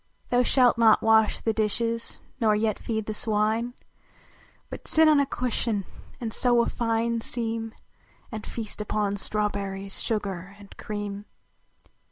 [0.31, 3.75] Thou slialt not wash the dishes, nor yet feed the swine,
[4.67, 5.85] But sit on a cushion
[6.19, 7.75] and sew a fine seam,
[8.31, 11.25] And feast upon strawberries, sugar and cream.